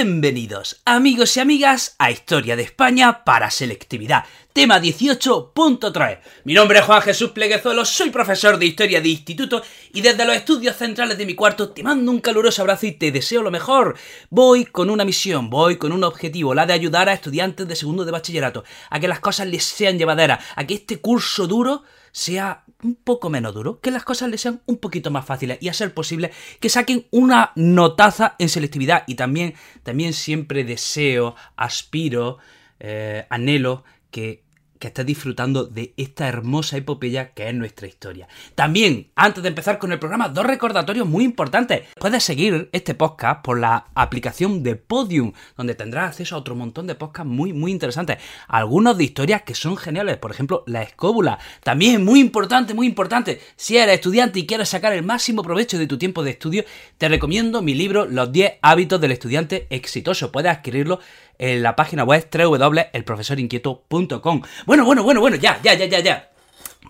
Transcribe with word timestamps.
Bienvenidos, 0.00 0.80
amigos 0.84 1.36
y 1.36 1.40
amigas, 1.40 1.96
a 1.98 2.12
Historia 2.12 2.54
de 2.54 2.62
España 2.62 3.24
para 3.24 3.50
Selectividad, 3.50 4.24
tema 4.52 4.80
18.3. 4.80 6.20
Mi 6.44 6.54
nombre 6.54 6.78
es 6.78 6.84
Juan 6.84 7.02
Jesús 7.02 7.30
Pleguezuelo, 7.32 7.84
soy 7.84 8.10
profesor 8.10 8.60
de 8.60 8.66
Historia 8.66 9.00
de 9.00 9.08
Instituto 9.08 9.60
y 9.92 10.00
desde 10.00 10.24
los 10.24 10.36
estudios 10.36 10.76
centrales 10.76 11.18
de 11.18 11.26
mi 11.26 11.34
cuarto 11.34 11.70
te 11.70 11.82
mando 11.82 12.12
un 12.12 12.20
caluroso 12.20 12.62
abrazo 12.62 12.86
y 12.86 12.92
te 12.92 13.10
deseo 13.10 13.42
lo 13.42 13.50
mejor. 13.50 13.96
Voy 14.30 14.66
con 14.66 14.88
una 14.88 15.04
misión, 15.04 15.50
voy 15.50 15.78
con 15.78 15.90
un 15.90 16.04
objetivo, 16.04 16.54
la 16.54 16.64
de 16.64 16.74
ayudar 16.74 17.08
a 17.08 17.14
estudiantes 17.14 17.66
de 17.66 17.74
segundo 17.74 18.04
de 18.04 18.12
bachillerato, 18.12 18.62
a 18.90 19.00
que 19.00 19.08
las 19.08 19.18
cosas 19.18 19.48
les 19.48 19.64
sean 19.64 19.98
llevaderas, 19.98 20.44
a 20.54 20.64
que 20.64 20.74
este 20.74 21.00
curso 21.00 21.48
duro 21.48 21.82
sea 22.18 22.64
un 22.82 22.96
poco 22.96 23.30
menos 23.30 23.54
duro, 23.54 23.80
que 23.80 23.92
las 23.92 24.02
cosas 24.02 24.28
les 24.28 24.40
sean 24.40 24.60
un 24.66 24.78
poquito 24.78 25.12
más 25.12 25.24
fáciles 25.24 25.58
y 25.60 25.68
a 25.68 25.72
ser 25.72 25.94
posible 25.94 26.32
que 26.58 26.68
saquen 26.68 27.06
una 27.12 27.52
notaza 27.54 28.34
en 28.40 28.48
selectividad. 28.48 29.04
Y 29.06 29.14
también, 29.14 29.54
también 29.84 30.12
siempre 30.12 30.64
deseo, 30.64 31.36
aspiro, 31.56 32.38
eh, 32.80 33.24
anhelo 33.30 33.84
que 34.10 34.42
que 34.78 34.88
estés 34.88 35.06
disfrutando 35.06 35.64
de 35.64 35.92
esta 35.96 36.28
hermosa 36.28 36.76
epopeya 36.76 37.30
que 37.30 37.48
es 37.48 37.54
nuestra 37.54 37.86
historia. 37.86 38.28
También, 38.54 39.10
antes 39.14 39.42
de 39.42 39.48
empezar 39.48 39.78
con 39.78 39.92
el 39.92 39.98
programa, 39.98 40.28
dos 40.28 40.46
recordatorios 40.46 41.06
muy 41.06 41.24
importantes. 41.24 41.82
Puedes 41.98 42.24
seguir 42.24 42.68
este 42.72 42.94
podcast 42.94 43.42
por 43.42 43.58
la 43.58 43.86
aplicación 43.94 44.62
de 44.62 44.76
Podium, 44.76 45.32
donde 45.56 45.74
tendrás 45.74 46.10
acceso 46.10 46.34
a 46.34 46.38
otro 46.38 46.54
montón 46.54 46.86
de 46.86 46.94
podcasts 46.94 47.30
muy, 47.30 47.52
muy 47.52 47.72
interesantes. 47.72 48.18
Algunos 48.46 48.96
de 48.96 49.04
historias 49.04 49.42
que 49.42 49.54
son 49.54 49.76
geniales, 49.76 50.16
por 50.18 50.30
ejemplo, 50.30 50.64
La 50.66 50.82
Escóbula. 50.82 51.38
También 51.62 52.04
muy 52.04 52.20
importante, 52.20 52.74
muy 52.74 52.86
importante, 52.86 53.40
si 53.56 53.76
eres 53.76 53.96
estudiante 53.96 54.38
y 54.38 54.46
quieres 54.46 54.68
sacar 54.68 54.92
el 54.92 55.02
máximo 55.02 55.42
provecho 55.42 55.78
de 55.78 55.86
tu 55.86 55.98
tiempo 55.98 56.22
de 56.22 56.30
estudio, 56.30 56.64
te 56.96 57.08
recomiendo 57.08 57.62
mi 57.62 57.74
libro 57.74 58.06
Los 58.06 58.32
10 58.32 58.54
hábitos 58.62 59.00
del 59.00 59.12
estudiante 59.12 59.66
exitoso. 59.70 60.32
Puedes 60.32 60.52
adquirirlo 60.52 61.00
en 61.38 61.62
la 61.62 61.76
página 61.76 62.04
web 62.04 62.28
www.elprofesorinquieto.com. 62.30 64.42
Bueno, 64.66 64.84
bueno, 64.84 65.02
bueno, 65.02 65.20
bueno, 65.20 65.36
ya, 65.36 65.60
ya, 65.62 65.74
ya, 65.74 65.86
ya, 65.86 66.00
ya. 66.00 66.30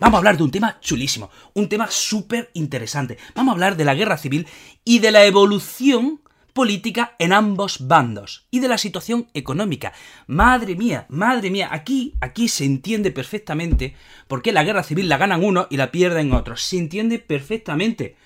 Vamos 0.00 0.14
a 0.14 0.18
hablar 0.18 0.36
de 0.36 0.44
un 0.44 0.50
tema 0.50 0.78
chulísimo, 0.80 1.30
un 1.54 1.68
tema 1.68 1.88
súper 1.90 2.50
interesante. 2.54 3.18
Vamos 3.34 3.52
a 3.52 3.54
hablar 3.54 3.76
de 3.76 3.84
la 3.84 3.94
guerra 3.94 4.16
civil 4.16 4.46
y 4.84 5.00
de 5.00 5.10
la 5.10 5.24
evolución 5.24 6.20
política 6.52 7.14
en 7.18 7.32
ambos 7.32 7.86
bandos 7.86 8.46
y 8.50 8.60
de 8.60 8.68
la 8.68 8.78
situación 8.78 9.28
económica. 9.34 9.92
Madre 10.26 10.74
mía, 10.74 11.06
madre 11.08 11.50
mía, 11.50 11.68
aquí, 11.70 12.14
aquí 12.20 12.48
se 12.48 12.64
entiende 12.64 13.12
perfectamente 13.12 13.94
por 14.26 14.42
qué 14.42 14.52
la 14.52 14.64
guerra 14.64 14.82
civil 14.82 15.08
la 15.08 15.18
ganan 15.18 15.44
unos 15.44 15.66
y 15.70 15.76
la 15.76 15.90
pierden 15.90 16.32
otros. 16.32 16.62
Se 16.62 16.78
entiende 16.78 17.18
perfectamente. 17.18 18.16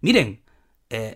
Miren, 0.00 0.40
eh, 0.92 1.14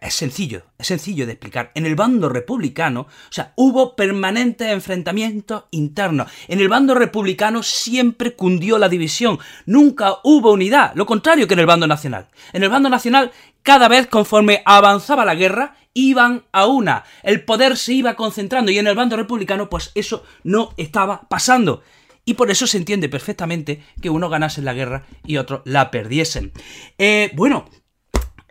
es 0.00 0.14
sencillo, 0.14 0.62
es 0.78 0.86
sencillo 0.86 1.26
de 1.26 1.32
explicar. 1.32 1.72
En 1.74 1.86
el 1.86 1.96
bando 1.96 2.28
republicano, 2.28 3.00
o 3.00 3.32
sea, 3.32 3.52
hubo 3.56 3.96
permanentes 3.96 4.68
enfrentamientos 4.68 5.64
internos. 5.72 6.30
En 6.46 6.60
el 6.60 6.68
bando 6.68 6.94
republicano 6.94 7.64
siempre 7.64 8.36
cundió 8.36 8.78
la 8.78 8.88
división, 8.88 9.40
nunca 9.66 10.18
hubo 10.22 10.52
unidad, 10.52 10.92
lo 10.94 11.04
contrario 11.04 11.48
que 11.48 11.54
en 11.54 11.60
el 11.60 11.66
bando 11.66 11.88
nacional. 11.88 12.28
En 12.52 12.62
el 12.62 12.68
bando 12.68 12.88
nacional, 12.88 13.32
cada 13.62 13.88
vez 13.88 14.06
conforme 14.06 14.62
avanzaba 14.64 15.24
la 15.24 15.34
guerra, 15.34 15.76
iban 15.92 16.44
a 16.52 16.66
una. 16.66 17.04
El 17.24 17.44
poder 17.44 17.76
se 17.76 17.94
iba 17.94 18.14
concentrando 18.14 18.70
y 18.70 18.78
en 18.78 18.86
el 18.86 18.94
bando 18.94 19.16
republicano, 19.16 19.68
pues 19.68 19.90
eso 19.96 20.24
no 20.44 20.74
estaba 20.76 21.22
pasando. 21.28 21.82
Y 22.24 22.34
por 22.34 22.50
eso 22.50 22.66
se 22.66 22.78
entiende 22.78 23.08
perfectamente 23.08 23.82
que 24.00 24.10
uno 24.10 24.30
ganase 24.30 24.62
la 24.62 24.74
guerra 24.74 25.04
y 25.24 25.36
otro 25.36 25.62
la 25.64 25.90
perdiesen. 25.90 26.52
Eh, 26.98 27.30
bueno, 27.34 27.66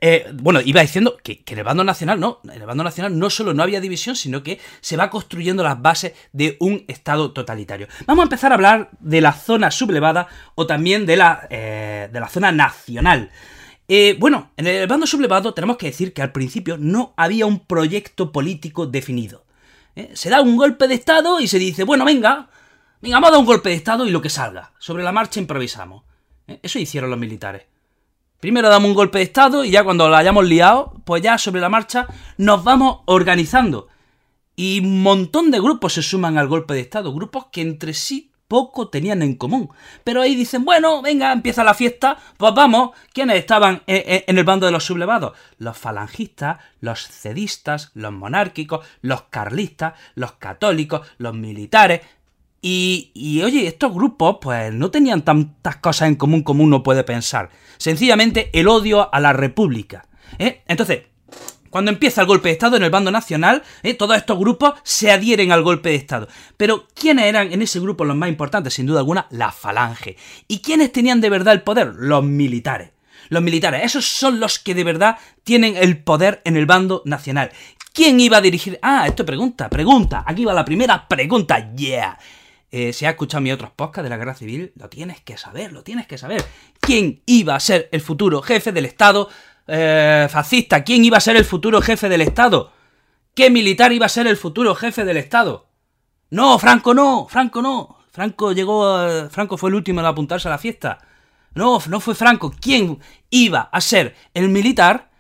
eh, 0.06 0.30
bueno, 0.34 0.60
iba 0.60 0.82
diciendo 0.82 1.16
que, 1.24 1.46
en 1.48 1.58
el 1.58 1.64
bando 1.64 1.86
nacional 1.86 2.20
no, 2.20 2.42
en 2.44 2.62
el 2.62 2.66
bando 2.66 2.84
nacional 2.84 3.18
no 3.18 3.30
solo 3.30 3.54
no 3.54 3.64
había 3.64 3.80
división, 3.80 4.18
sino 4.18 4.44
que 4.44 4.60
se 4.82 4.98
va 4.98 5.10
construyendo 5.10 5.64
las 5.64 5.82
bases 5.82 6.12
de 6.34 6.58
un 6.60 6.84
Estado 6.90 7.32
totalitario. 7.32 7.88
Vamos 8.06 8.24
a 8.24 8.26
empezar 8.26 8.52
a 8.52 8.56
hablar 8.56 8.90
de 9.00 9.22
la 9.22 9.32
zona 9.32 9.72
sublevada 9.72 10.28
o 10.56 10.68
también 10.68 11.06
de 11.06 11.16
la, 11.16 11.48
eh, 11.50 12.10
de 12.12 12.20
la 12.20 12.28
zona 12.28 12.52
nacional. 12.52 13.32
Eh, 13.88 14.18
bueno, 14.20 14.52
en 14.58 14.68
el 14.68 14.88
bando 14.88 15.08
sublevado 15.08 15.54
tenemos 15.54 15.78
que 15.78 15.86
decir 15.86 16.12
que 16.12 16.22
al 16.22 16.34
principio 16.34 16.76
no 16.78 17.14
había 17.16 17.46
un 17.46 17.66
proyecto 17.66 18.34
político 18.34 18.88
definido. 18.88 19.46
Se 20.16 20.30
da 20.30 20.42
un 20.42 20.58
golpe 20.58 20.90
de 20.90 20.96
Estado 20.96 21.40
y 21.40 21.48
se 21.48 21.60
dice, 21.60 21.86
bueno, 21.86 22.04
venga, 22.04 22.50
venga, 23.02 23.16
vamos 23.16 23.30
a 23.30 23.32
dar 23.32 23.40
un 23.40 23.46
golpe 23.46 23.70
de 23.70 23.76
Estado 23.76 24.06
y 24.06 24.12
lo 24.12 24.22
que 24.22 24.30
salga. 24.30 24.74
Sobre 24.80 25.02
la 25.02 25.14
marcha 25.14 25.40
improvisamos. 25.40 26.04
Eso 26.62 26.78
hicieron 26.78 27.10
los 27.10 27.20
militares. 27.20 27.68
Primero 28.44 28.68
damos 28.68 28.90
un 28.90 28.96
golpe 28.96 29.20
de 29.20 29.24
Estado 29.24 29.64
y 29.64 29.72
ya 29.72 29.86
cuando 29.86 30.10
la 30.10 30.18
hayamos 30.18 30.44
liado, 30.44 30.92
pues 31.06 31.24
ya 31.24 31.38
sobre 31.38 31.62
la 31.62 31.70
marcha 31.70 32.08
nos 32.36 32.62
vamos 32.62 33.00
organizando. 33.06 33.88
Y 34.54 34.82
un 34.82 35.02
montón 35.02 35.50
de 35.50 35.62
grupos 35.62 35.94
se 35.94 36.02
suman 36.02 36.38
al 36.38 36.50
golpe 36.50 36.74
de 36.74 36.82
Estado, 36.82 37.14
grupos 37.14 37.46
que 37.54 37.62
entre 37.62 37.94
sí 37.94 38.34
poco 38.50 38.90
tenían 38.90 39.22
en 39.22 39.36
común. 39.36 39.70
Pero 40.04 40.22
ahí 40.22 40.36
dicen, 40.36 40.66
bueno, 40.66 41.02
venga, 41.02 41.32
empieza 41.32 41.64
la 41.64 41.74
fiesta, 41.74 42.18
pues 42.36 42.54
vamos. 42.54 42.90
¿Quiénes 43.14 43.38
estaban 43.38 43.82
en 43.88 44.38
el 44.38 44.44
bando 44.44 44.66
de 44.66 44.74
los 44.74 44.84
sublevados? 44.84 45.38
Los 45.58 45.78
falangistas, 45.78 46.58
los 46.82 47.08
cedistas, 47.08 47.92
los 47.94 48.12
monárquicos, 48.12 48.86
los 49.00 49.22
carlistas, 49.30 49.94
los 50.16 50.34
católicos, 50.34 51.08
los 51.18 51.34
militares. 51.34 52.02
Y, 52.66 53.42
oye, 53.44 53.68
estos 53.68 53.94
grupos 53.94 54.38
pues 54.42 54.74
no 54.74 54.90
tenían 54.90 55.24
tantas 55.24 55.76
cosas 55.78 56.08
en 56.08 56.16
común 56.16 56.44
como 56.44 56.64
uno 56.64 56.82
puede 56.82 57.04
pensar. 57.04 57.50
Sencillamente 57.78 58.50
el 58.54 58.70
odio 58.70 59.14
a 59.14 59.20
la 59.20 59.34
República. 59.34 60.08
¿eh? 60.40 60.62
Entonces, 60.66 61.02
cuando 61.70 61.92
empieza 61.92 62.22
el 62.22 62.28
golpe 62.28 62.48
de 62.48 62.54
Estado 62.54 62.78
en 62.78 62.84
el 62.84 62.90
bando 62.90 63.12
nacional, 63.12 63.64
¿eh? 63.84 63.96
todos 63.96 64.16
estos 64.16 64.40
grupos 64.40 64.76
se 64.84 65.12
adhieren 65.12 65.52
al 65.52 65.62
golpe 65.62 65.90
de 65.90 65.96
Estado. 65.96 66.30
Pero, 66.56 66.88
¿quiénes 66.96 67.26
eran 67.26 67.52
en 67.52 67.62
ese 67.62 67.82
grupo 67.82 68.06
los 68.06 68.16
más 68.16 68.30
importantes? 68.30 68.76
Sin 68.76 68.86
duda 68.86 69.00
alguna, 69.00 69.28
la 69.30 69.52
falange. 69.52 70.16
¿Y 70.48 70.60
quiénes 70.60 70.94
tenían 70.94 71.20
de 71.20 71.30
verdad 71.30 71.54
el 71.54 71.64
poder? 71.64 71.92
Los 71.98 72.24
militares. 72.24 72.92
Los 73.28 73.44
militares, 73.44 73.82
esos 73.84 74.06
son 74.06 74.40
los 74.40 74.58
que 74.58 74.74
de 74.74 74.86
verdad 74.86 75.18
tienen 75.44 75.76
el 75.76 76.02
poder 76.02 76.42
en 76.46 76.56
el 76.56 76.66
bando 76.66 77.02
nacional. 77.04 77.52
¿Quién 77.92 78.22
iba 78.22 78.38
a 78.38 78.42
dirigir? 78.42 78.80
Ah, 78.82 79.06
esto 79.06 79.26
pregunta, 79.26 79.70
pregunta. 79.70 80.24
Aquí 80.26 80.46
va 80.46 80.54
la 80.54 80.64
primera 80.64 81.08
pregunta. 81.10 81.74
Yeah. 81.76 82.18
Eh, 82.76 82.92
si 82.92 83.06
has 83.06 83.12
escuchado 83.12 83.40
mis 83.40 83.54
otros 83.54 83.70
podcasts 83.70 84.04
de 84.04 84.10
la 84.10 84.18
guerra 84.18 84.34
civil, 84.34 84.74
lo 84.76 84.90
tienes 84.90 85.22
que 85.22 85.38
saber, 85.38 85.72
lo 85.72 85.84
tienes 85.84 86.08
que 86.08 86.18
saber. 86.18 86.44
¿Quién 86.80 87.22
iba 87.28 87.54
a 87.54 87.60
ser 87.60 87.88
el 87.92 88.02
futuro 88.02 88.42
jefe 88.42 88.72
del 88.72 88.86
Estado 88.86 89.30
eh, 89.68 90.28
fascista? 90.28 90.84
¿Quién 90.84 91.06
iba 91.06 91.18
a 91.18 91.22
ser 91.22 91.36
el 91.36 91.46
futuro 91.46 91.84
jefe 91.84 92.10
del 92.10 92.22
Estado? 92.22 92.74
¿Qué 93.36 93.52
militar 93.52 93.92
iba 93.92 94.08
a 94.08 94.10
ser 94.10 94.26
el 94.26 94.38
futuro 94.38 94.74
jefe 94.74 95.06
del 95.06 95.18
Estado? 95.18 95.68
No, 96.32 96.58
Franco 96.58 96.96
no, 96.96 97.28
Franco 97.30 97.62
no. 97.62 98.00
Franco 98.10 98.54
llegó, 98.54 99.30
Franco 99.30 99.56
fue 99.56 99.70
el 99.70 99.76
último 99.76 100.00
en 100.00 100.08
apuntarse 100.08 100.48
a 100.48 100.52
la 100.52 100.58
fiesta. 100.58 100.98
No, 101.54 101.78
no 101.88 102.00
fue 102.00 102.16
Franco. 102.16 102.56
¿Quién 102.60 102.98
iba 103.30 103.70
a 103.72 103.82
ser 103.82 104.16
el 104.34 104.50
militar 104.50 105.12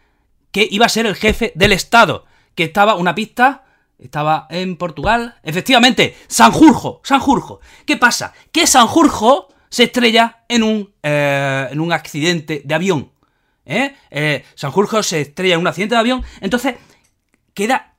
que 0.51 0.67
iba 0.71 0.87
a 0.87 0.89
ser 0.89 1.05
el 1.05 1.13
jefe 1.13 1.51
del 1.53 1.73
Estado? 1.73 2.25
Que 2.55 2.63
estaba 2.63 2.95
una 2.95 3.13
pista 3.13 3.63
estaba 3.99 4.47
en 4.49 4.77
Portugal. 4.77 5.35
Efectivamente, 5.43 6.15
Sanjurjo, 6.27 7.01
Sanjurjo. 7.03 7.59
¿Qué 7.85 7.97
pasa? 7.97 8.33
Que 8.51 8.67
Sanjurjo 8.67 9.47
se 9.69 9.83
estrella 9.83 10.43
en 10.47 10.63
un, 10.63 10.93
eh, 11.01 11.67
en 11.71 11.79
un 11.79 11.91
accidente 11.91 12.61
de 12.63 12.75
avión. 12.75 13.11
¿eh? 13.65 13.95
¿eh? 14.11 14.45
Sanjurjo 14.55 15.01
se 15.03 15.21
estrella 15.21 15.55
en 15.55 15.61
un 15.61 15.67
accidente 15.67 15.95
de 15.95 15.99
avión. 15.99 16.23
Entonces, 16.41 16.75
queda, 17.53 17.95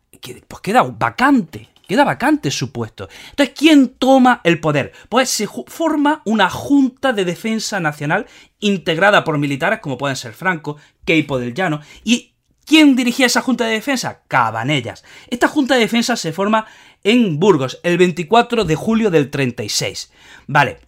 pues 0.49 0.61
queda 0.62 0.82
vacante. 0.82 1.69
Queda 1.87 2.05
vacante 2.05 2.50
su 2.50 2.73
puesto. 2.73 3.08
Entonces, 3.31 3.55
¿quién 3.55 3.88
toma 3.88 4.41
el 4.44 4.58
poder? 4.58 4.93
Pues 5.11 5.29
se 5.29 5.46
forma 5.46 6.23
una 6.25 6.49
Junta 6.49 7.12
de 7.12 7.26
Defensa 7.26 7.79
Nacional 7.79 8.26
integrada 8.61 9.23
por 9.23 9.37
militares 9.37 9.81
como 9.81 9.99
pueden 9.99 10.17
ser 10.17 10.32
Franco, 10.32 10.79
Keipo 11.05 11.38
del 11.38 11.52
Llano, 11.52 11.81
y 12.02 12.33
¿Quién 12.66 12.96
dirigía 12.96 13.26
esa 13.26 13.43
Junta 13.43 13.64
de 13.64 13.72
Defensa? 13.72 14.22
Cabanellas. 14.28 15.05
Esta 15.28 15.49
Junta 15.49 15.75
de 15.75 15.81
Defensa 15.81 16.16
se 16.16 16.32
forma 16.32 16.66
en 17.02 17.38
Burgos 17.38 17.81
el 17.82 17.99
24 17.99 18.64
de 18.64 18.75
julio 18.75 19.11
del 19.11 19.31
36. 19.31 20.11
Vale. 20.46 20.78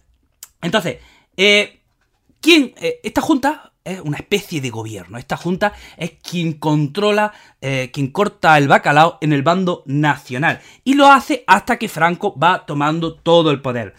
Entonces, 0.61 0.97
eh, 1.37 1.81
¿quién? 2.41 2.73
Eh, 2.77 2.99
esta 3.03 3.21
Junta 3.21 3.73
es 3.83 4.01
una 4.01 4.17
especie 4.17 4.59
de 4.59 4.69
gobierno. 4.69 5.17
Esta 5.17 5.37
junta 5.37 5.71
es 5.95 6.15
quien 6.21 6.53
controla, 6.53 7.31
eh, 7.61 7.89
quien 7.93 8.07
corta 8.07 8.57
el 8.57 8.67
bacalao 8.67 9.17
en 9.21 9.31
el 9.31 9.43
bando 9.43 9.83
nacional. 9.85 10.59
Y 10.83 10.95
lo 10.95 11.07
hace 11.07 11.45
hasta 11.47 11.77
que 11.77 11.87
Franco 11.87 12.37
va 12.37 12.65
tomando 12.65 13.15
todo 13.15 13.49
el 13.49 13.61
poder. 13.61 13.93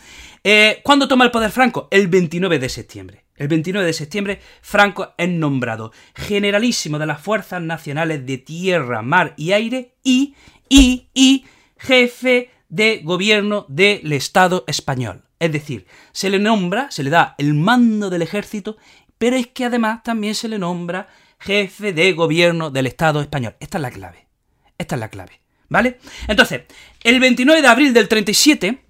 ¿Cuándo 0.82 1.08
toma 1.08 1.24
el 1.24 1.30
poder 1.30 1.50
Franco? 1.50 1.88
El 1.90 2.08
29 2.08 2.58
de 2.58 2.68
septiembre. 2.68 3.27
El 3.38 3.48
29 3.48 3.86
de 3.86 3.92
septiembre, 3.92 4.40
Franco 4.60 5.14
es 5.16 5.28
nombrado 5.28 5.92
generalísimo 6.14 6.98
de 6.98 7.06
las 7.06 7.20
Fuerzas 7.22 7.62
Nacionales 7.62 8.26
de 8.26 8.38
Tierra, 8.38 9.00
Mar 9.02 9.34
y 9.36 9.52
Aire 9.52 9.94
y, 10.02 10.34
y, 10.68 11.08
y 11.14 11.46
jefe 11.78 12.50
de 12.68 13.00
gobierno 13.04 13.64
del 13.68 14.12
Estado 14.12 14.64
español. 14.66 15.22
Es 15.38 15.52
decir, 15.52 15.86
se 16.12 16.30
le 16.30 16.40
nombra, 16.40 16.90
se 16.90 17.04
le 17.04 17.10
da 17.10 17.36
el 17.38 17.54
mando 17.54 18.10
del 18.10 18.22
ejército, 18.22 18.76
pero 19.18 19.36
es 19.36 19.46
que 19.46 19.64
además 19.64 20.02
también 20.02 20.34
se 20.34 20.48
le 20.48 20.58
nombra 20.58 21.08
jefe 21.38 21.92
de 21.92 22.12
gobierno 22.12 22.70
del 22.70 22.88
Estado 22.88 23.20
español. 23.20 23.54
Esta 23.60 23.78
es 23.78 23.82
la 23.82 23.90
clave. 23.90 24.26
Esta 24.76 24.96
es 24.96 25.00
la 25.00 25.08
clave. 25.08 25.40
¿Vale? 25.68 25.98
Entonces, 26.26 26.62
el 27.04 27.20
29 27.20 27.62
de 27.62 27.68
abril 27.68 27.92
del 27.92 28.08
37, 28.08 28.82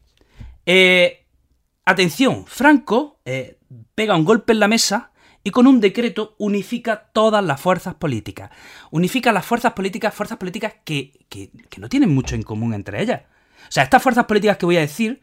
eh, 0.65 1.27
atención, 1.85 2.47
Franco 2.47 3.21
eh, 3.25 3.58
pega 3.95 4.17
un 4.17 4.25
golpe 4.25 4.53
en 4.53 4.61
la 4.61 4.69
mesa 4.69 5.13
y 5.45 5.51
con 5.51 5.67
un 5.67 5.81
decreto 5.81 6.35
unifica 6.39 7.11
todas 7.13 7.45
las 7.45 7.61
fuerzas 7.61 7.95
políticas. 7.95 8.51
Unifica 8.91 9.33
las 9.33 9.47
fuerzas 9.47 9.73
políticas, 9.73 10.15
fuerzas 10.15 10.39
políticas 10.39 10.75
que, 10.85 11.27
que, 11.29 11.51
no 11.79 11.89
tienen 11.89 12.15
mucho 12.15 12.35
en 12.35 12.43
común 12.43 12.75
entre 12.75 13.03
ellas. 13.03 13.23
O 13.69 13.71
sea, 13.73 13.85
estas 13.85 14.03
fuerzas 14.03 14.27
políticas 14.27 14.57
que 14.57 14.67
voy 14.67 14.77
a 14.77 14.81
decir 14.81 15.21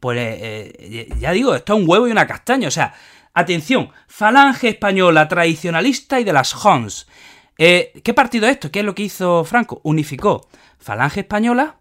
pues 0.00 0.18
eh, 0.18 0.72
eh, 0.78 1.08
ya 1.18 1.32
digo, 1.32 1.54
esto 1.54 1.74
es 1.74 1.80
un 1.80 1.88
huevo 1.88 2.08
y 2.08 2.10
una 2.10 2.26
castaña. 2.26 2.68
O 2.68 2.70
sea, 2.70 2.94
atención, 3.34 3.90
falange 4.06 4.68
española 4.68 5.28
tradicionalista 5.28 6.20
y 6.20 6.24
de 6.24 6.32
las 6.32 6.54
Hons. 6.64 7.06
Eh, 7.58 7.92
¿Qué 8.04 8.12
partido 8.12 8.46
es 8.46 8.52
esto? 8.52 8.70
¿Qué 8.70 8.80
es 8.80 8.84
lo 8.84 8.94
que 8.94 9.04
hizo 9.04 9.44
Franco? 9.44 9.80
Unificó 9.82 10.48
Falange 10.78 11.20
Española, 11.20 11.76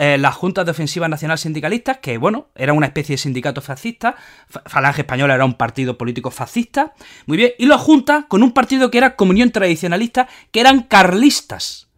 las 0.00 0.34
juntas 0.34 0.64
de 0.64 0.70
ofensiva 0.70 1.08
nacional 1.08 1.36
sindicalistas, 1.36 1.98
que 1.98 2.16
bueno, 2.16 2.48
era 2.54 2.72
una 2.72 2.86
especie 2.86 3.14
de 3.14 3.18
sindicato 3.18 3.60
fascista, 3.60 4.16
Falange 4.48 5.02
Española 5.02 5.34
era 5.34 5.44
un 5.44 5.54
partido 5.54 5.98
político 5.98 6.30
fascista, 6.30 6.94
muy 7.26 7.36
bien, 7.36 7.52
y 7.58 7.66
lo 7.66 7.76
junta 7.76 8.24
con 8.26 8.42
un 8.42 8.52
partido 8.52 8.90
que 8.90 8.96
era 8.96 9.14
comunión 9.14 9.50
tradicionalista, 9.50 10.26
que 10.52 10.60
eran 10.60 10.84
carlistas. 10.84 11.88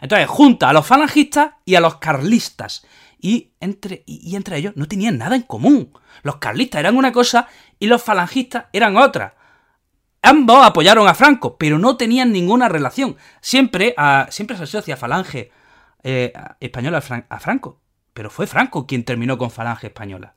Entonces, 0.00 0.28
junta 0.28 0.68
a 0.68 0.72
los 0.72 0.86
falangistas 0.86 1.54
y 1.64 1.74
a 1.74 1.80
los 1.80 1.96
carlistas 1.96 2.86
y 3.20 3.52
entre, 3.58 4.04
y 4.06 4.36
entre 4.36 4.58
ellos 4.58 4.74
no 4.76 4.86
tenían 4.86 5.18
nada 5.18 5.34
en 5.34 5.42
común. 5.42 5.92
Los 6.22 6.36
carlistas 6.36 6.78
eran 6.78 6.96
una 6.96 7.10
cosa 7.10 7.48
y 7.80 7.86
los 7.86 8.02
falangistas 8.02 8.66
eran 8.72 8.96
otra. 8.96 9.34
Ambos 10.22 10.64
apoyaron 10.64 11.08
a 11.08 11.14
Franco, 11.14 11.56
pero 11.56 11.80
no 11.80 11.96
tenían 11.96 12.30
ninguna 12.30 12.68
relación. 12.68 13.16
Siempre, 13.40 13.96
siempre 14.30 14.56
se 14.56 14.62
asocia 14.62 14.96
Falange 14.96 15.50
eh, 16.02 16.32
española 16.60 17.02
a, 17.28 17.40
Franco. 17.40 17.80
Pero 18.12 18.30
fue 18.30 18.46
Franco 18.46 18.86
quien 18.86 19.04
terminó 19.04 19.38
con 19.38 19.50
Falange 19.50 19.88
española. 19.88 20.34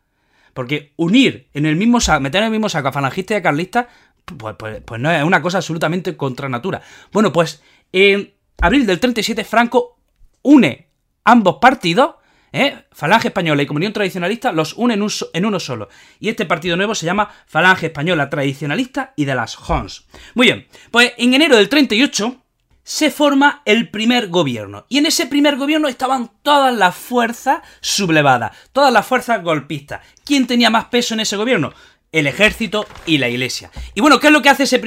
Porque 0.54 0.94
unir 0.96 1.50
en 1.54 1.66
el 1.66 1.76
mismo 1.76 2.00
saco, 2.00 2.22
meter 2.22 2.42
en 2.42 2.46
el 2.46 2.52
mismo 2.52 2.70
saco 2.70 2.88
a 2.88 2.94
falangistas 2.94 3.36
y 3.36 3.38
a 3.40 3.42
carlistas, 3.42 3.88
pues, 4.26 4.56
pues, 4.58 4.82
pues, 4.86 5.02
no 5.02 5.12
es 5.12 5.24
una 5.24 5.42
cosa 5.42 5.58
absolutamente 5.58 6.16
contra 6.16 6.48
natura. 6.48 6.82
Bueno, 7.12 7.34
pues 7.34 7.62
en 7.92 8.34
abril 8.62 8.86
del 8.86 9.00
37 9.00 9.44
Franco 9.44 10.00
une 10.42 10.88
ambos 11.24 11.58
partidos 11.60 12.16
¿Eh? 12.58 12.86
Falange 12.94 13.28
Española 13.28 13.62
y 13.64 13.66
Comunión 13.66 13.92
Tradicionalista 13.92 14.54
los 14.54 14.78
unen 14.78 15.06
en 15.34 15.46
uno 15.46 15.60
solo. 15.60 15.90
Y 16.22 16.30
este 16.30 16.46
partido 16.46 16.78
nuevo 16.78 16.96
se 16.96 17.06
llama 17.06 17.30
Falange 17.48 17.88
Española 17.88 18.30
Tradicionalista 18.30 19.12
y 19.18 19.26
de 19.26 19.36
las 19.36 19.58
Hons. 19.70 20.08
Muy 20.36 20.48
bien, 20.48 20.68
pues 20.90 21.12
en 21.18 21.34
enero 21.34 21.58
del 21.58 21.68
38 21.68 22.45
se 22.86 23.10
forma 23.12 23.64
el 23.66 23.90
primer 23.90 24.30
gobierno. 24.30 24.86
Y 24.88 25.00
en 25.00 25.08
ese 25.08 25.26
primer 25.26 25.58
gobierno 25.58 25.88
estaban 25.88 26.32
todas 26.44 26.74
las 26.74 26.96
fuerzas 26.96 27.60
sublevadas, 27.82 28.56
todas 28.72 28.94
las 28.94 29.06
fuerzas 29.06 29.44
golpistas. 29.44 30.02
¿Quién 30.24 30.48
tenía 30.48 30.70
más 30.70 30.86
peso 30.86 31.16
en 31.16 31.20
ese 31.20 31.36
gobierno? 31.36 31.74
el 32.12 32.28
ejército 32.28 32.88
y 33.06 33.18
la 33.18 33.28
iglesia. 33.28 33.72
Y 33.94 34.00
bueno, 34.00 34.22
¿qué 34.22 34.28
es 34.28 34.34
lo 34.34 34.42
que 34.42 34.48
hace 34.48 34.64
ese, 34.64 34.82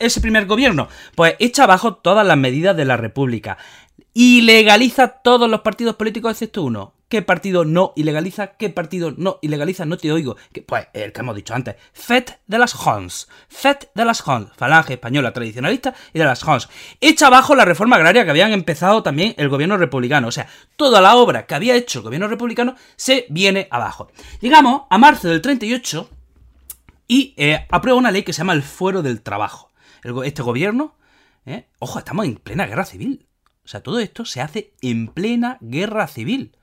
ese 0.00 0.20
primer 0.20 0.46
gobierno? 0.46 0.88
Pues 1.14 1.36
echa 1.38 1.62
abajo 1.62 1.94
todas 1.94 2.26
las 2.26 2.36
medidas 2.36 2.76
de 2.76 2.84
la 2.84 2.96
República. 2.96 3.58
Y 4.12 4.40
legaliza 4.40 5.06
todos 5.06 5.48
los 5.48 5.60
partidos 5.60 5.94
políticos 5.94 6.32
excepto 6.32 6.64
uno, 6.64 6.94
¿Qué 7.14 7.22
partido 7.22 7.64
no 7.64 7.92
ilegaliza? 7.94 8.56
¿Qué 8.56 8.70
partido 8.70 9.14
no 9.16 9.38
ilegaliza? 9.40 9.84
No 9.84 9.96
te 9.96 10.10
oigo. 10.10 10.34
Pues 10.66 10.88
el 10.94 11.12
que 11.12 11.20
hemos 11.20 11.36
dicho 11.36 11.54
antes. 11.54 11.76
FET 11.92 12.40
de 12.48 12.58
las 12.58 12.74
Hons. 12.74 13.28
FET 13.48 13.92
de 13.94 14.04
las 14.04 14.26
Hons. 14.26 14.50
Falange 14.56 14.94
española 14.94 15.32
tradicionalista 15.32 15.94
y 16.12 16.18
de 16.18 16.24
las 16.24 16.42
Hons. 16.42 16.68
Echa 17.00 17.28
abajo 17.28 17.54
la 17.54 17.64
reforma 17.64 17.94
agraria 17.94 18.24
que 18.24 18.30
habían 18.30 18.52
empezado 18.52 19.04
también 19.04 19.36
el 19.38 19.48
gobierno 19.48 19.76
republicano. 19.76 20.26
O 20.26 20.32
sea, 20.32 20.48
toda 20.74 21.00
la 21.00 21.14
obra 21.14 21.46
que 21.46 21.54
había 21.54 21.76
hecho 21.76 22.00
el 22.00 22.04
gobierno 22.06 22.26
republicano 22.26 22.74
se 22.96 23.26
viene 23.30 23.68
abajo. 23.70 24.10
Llegamos 24.40 24.82
a 24.90 24.98
marzo 24.98 25.28
del 25.28 25.40
38 25.40 26.10
y 27.06 27.32
eh, 27.36 27.64
aprueba 27.70 27.96
una 27.96 28.10
ley 28.10 28.24
que 28.24 28.32
se 28.32 28.38
llama 28.38 28.54
el 28.54 28.64
Fuero 28.64 29.02
del 29.02 29.22
Trabajo. 29.22 29.70
este 30.24 30.42
gobierno, 30.42 30.96
eh, 31.46 31.68
ojo, 31.78 32.00
estamos 32.00 32.26
en 32.26 32.34
plena 32.34 32.66
guerra 32.66 32.84
civil. 32.84 33.28
O 33.64 33.68
sea, 33.68 33.84
todo 33.84 34.00
esto 34.00 34.24
se 34.24 34.40
hace 34.40 34.72
en 34.82 35.06
plena 35.06 35.58
guerra 35.60 36.08
civil. 36.08 36.56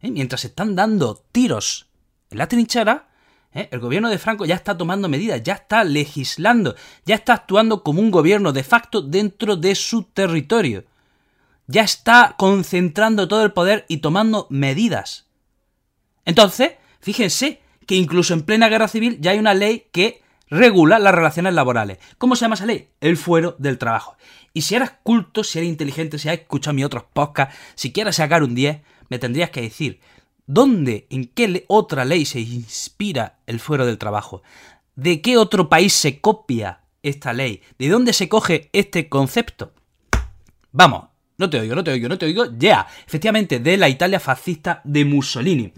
¿Eh? 0.00 0.10
mientras 0.10 0.44
están 0.44 0.74
dando 0.74 1.22
tiros 1.32 1.88
en 2.30 2.38
la 2.38 2.48
trinchera, 2.48 3.08
¿eh? 3.52 3.68
el 3.70 3.80
gobierno 3.80 4.08
de 4.08 4.18
Franco 4.18 4.44
ya 4.44 4.54
está 4.54 4.76
tomando 4.76 5.08
medidas, 5.08 5.42
ya 5.42 5.54
está 5.54 5.84
legislando, 5.84 6.74
ya 7.04 7.14
está 7.16 7.34
actuando 7.34 7.82
como 7.82 8.00
un 8.00 8.10
gobierno 8.10 8.52
de 8.52 8.62
facto 8.62 9.02
dentro 9.02 9.56
de 9.56 9.74
su 9.74 10.04
territorio. 10.04 10.84
Ya 11.66 11.82
está 11.82 12.34
concentrando 12.36 13.28
todo 13.28 13.44
el 13.44 13.52
poder 13.52 13.84
y 13.88 13.98
tomando 13.98 14.46
medidas. 14.50 15.26
Entonces, 16.24 16.72
fíjense 17.00 17.60
que 17.86 17.94
incluso 17.94 18.34
en 18.34 18.42
plena 18.42 18.68
guerra 18.68 18.88
civil 18.88 19.18
ya 19.20 19.32
hay 19.32 19.38
una 19.38 19.54
ley 19.54 19.86
que 19.92 20.22
regula 20.48 20.98
las 20.98 21.14
relaciones 21.14 21.54
laborales. 21.54 21.98
¿Cómo 22.18 22.36
se 22.36 22.42
llama 22.42 22.56
esa 22.56 22.66
ley? 22.66 22.88
El 23.00 23.16
fuero 23.16 23.54
del 23.58 23.78
trabajo. 23.78 24.16
Y 24.52 24.62
si 24.62 24.74
eras 24.74 24.94
culto, 25.02 25.44
si 25.44 25.58
eres 25.58 25.70
inteligente, 25.70 26.18
si 26.18 26.28
has 26.28 26.38
escuchado 26.38 26.74
mis 26.74 26.84
otros 26.84 27.04
podcasts, 27.12 27.56
si 27.76 27.92
quieres 27.92 28.16
sacar 28.16 28.42
un 28.42 28.54
10, 28.54 28.80
me 29.10 29.18
tendrías 29.18 29.50
que 29.50 29.60
decir, 29.60 30.00
¿dónde, 30.46 31.06
en 31.10 31.26
qué 31.26 31.64
otra 31.68 32.06
ley 32.06 32.24
se 32.24 32.40
inspira 32.40 33.40
el 33.46 33.60
fuero 33.60 33.84
del 33.84 33.98
trabajo? 33.98 34.42
¿De 34.94 35.20
qué 35.20 35.36
otro 35.36 35.68
país 35.68 35.92
se 35.92 36.20
copia 36.20 36.80
esta 37.02 37.34
ley? 37.34 37.60
¿De 37.78 37.88
dónde 37.88 38.14
se 38.14 38.28
coge 38.28 38.70
este 38.72 39.08
concepto? 39.08 39.74
Vamos, 40.72 41.08
no 41.36 41.50
te 41.50 41.58
oigo, 41.58 41.74
no 41.74 41.84
te 41.84 41.90
oigo, 41.90 42.08
no 42.08 42.18
te 42.18 42.26
oigo. 42.26 42.46
Ya, 42.56 42.86
efectivamente, 43.06 43.58
de 43.58 43.76
la 43.76 43.88
Italia 43.88 44.20
fascista 44.20 44.80
de 44.84 45.04
Mussolini. 45.04 45.72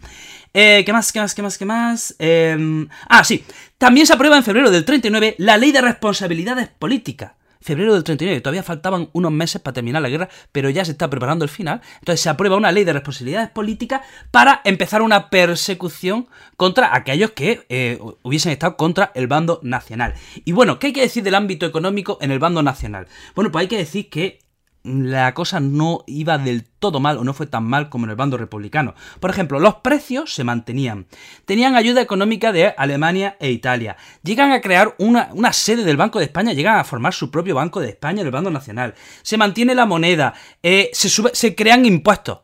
Eh, 0.52 0.82
¿Qué 0.84 0.92
más, 0.92 1.10
qué 1.10 1.20
más, 1.20 1.34
qué 1.34 1.42
más, 1.42 1.56
qué 1.56 1.64
más? 1.64 2.14
Em, 2.18 2.86
ah, 3.08 3.24
sí. 3.24 3.44
También 3.78 4.06
se 4.06 4.12
aprueba 4.12 4.36
en 4.36 4.44
febrero 4.44 4.70
del 4.70 4.84
39 4.84 5.36
la 5.38 5.56
Ley 5.56 5.72
de 5.72 5.80
Responsabilidades 5.80 6.68
Políticas 6.68 7.32
febrero 7.62 7.94
del 7.94 8.04
39, 8.04 8.40
todavía 8.40 8.62
faltaban 8.62 9.08
unos 9.12 9.32
meses 9.32 9.60
para 9.60 9.74
terminar 9.74 10.02
la 10.02 10.08
guerra, 10.08 10.28
pero 10.52 10.70
ya 10.70 10.84
se 10.84 10.92
está 10.92 11.08
preparando 11.08 11.44
el 11.44 11.50
final. 11.50 11.80
Entonces 12.00 12.20
se 12.20 12.28
aprueba 12.28 12.56
una 12.56 12.72
ley 12.72 12.84
de 12.84 12.92
responsabilidades 12.92 13.50
políticas 13.50 14.02
para 14.30 14.60
empezar 14.64 15.02
una 15.02 15.30
persecución 15.30 16.26
contra 16.56 16.94
aquellos 16.94 17.30
que 17.30 17.64
eh, 17.68 17.98
hubiesen 18.22 18.52
estado 18.52 18.76
contra 18.76 19.12
el 19.14 19.26
bando 19.26 19.60
nacional. 19.62 20.14
Y 20.44 20.52
bueno, 20.52 20.78
¿qué 20.78 20.88
hay 20.88 20.92
que 20.92 21.00
decir 21.00 21.22
del 21.22 21.34
ámbito 21.34 21.66
económico 21.66 22.18
en 22.20 22.30
el 22.30 22.38
bando 22.38 22.62
nacional? 22.62 23.06
Bueno, 23.34 23.50
pues 23.50 23.62
hay 23.62 23.68
que 23.68 23.78
decir 23.78 24.10
que 24.10 24.41
la 24.84 25.32
cosa 25.34 25.60
no 25.60 26.02
iba 26.06 26.38
del 26.38 26.64
todo 26.64 26.98
mal 26.98 27.18
o 27.18 27.24
no 27.24 27.34
fue 27.34 27.46
tan 27.46 27.64
mal 27.64 27.88
como 27.88 28.06
en 28.06 28.10
el 28.10 28.16
bando 28.16 28.36
republicano. 28.36 28.94
Por 29.20 29.30
ejemplo, 29.30 29.60
los 29.60 29.76
precios 29.76 30.34
se 30.34 30.44
mantenían. 30.44 31.06
Tenían 31.44 31.76
ayuda 31.76 32.00
económica 32.00 32.52
de 32.52 32.74
Alemania 32.76 33.36
e 33.38 33.50
Italia. 33.50 33.96
Llegan 34.22 34.50
a 34.50 34.60
crear 34.60 34.94
una, 34.98 35.52
sede 35.52 35.84
del 35.84 35.96
Banco 35.96 36.18
de 36.18 36.24
España, 36.24 36.52
llegan 36.52 36.78
a 36.78 36.84
formar 36.84 37.14
su 37.14 37.30
propio 37.30 37.54
Banco 37.54 37.80
de 37.80 37.90
España 37.90 38.22
el 38.22 38.30
bando 38.30 38.50
nacional. 38.50 38.94
Se 39.22 39.36
mantiene 39.36 39.74
la 39.74 39.86
moneda, 39.86 40.34
eh, 40.62 40.90
se, 40.92 41.08
se 41.08 41.54
crean 41.54 41.86
impuestos. 41.86 42.40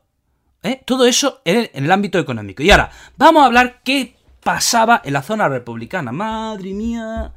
¿eh? 0.62 0.80
Todo 0.84 1.06
eso 1.06 1.40
en 1.44 1.68
el 1.72 1.90
ámbito 1.90 2.18
económico. 2.18 2.62
Y 2.62 2.70
ahora, 2.70 2.90
vamos 3.16 3.42
a 3.42 3.46
hablar 3.46 3.80
qué 3.82 4.16
pasaba 4.42 5.00
en 5.04 5.12
la 5.12 5.22
zona 5.22 5.48
republicana. 5.48 6.12
Madre 6.12 6.72
mía. 6.72 7.32